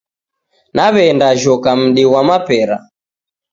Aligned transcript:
Naw'eenda 0.75 1.27
jhoka 1.41 1.71
mdi 1.79 2.03
ghwa 2.09 2.21
mapera. 2.27 2.77